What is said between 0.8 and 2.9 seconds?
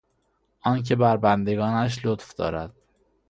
بر بندگانش لطف دارد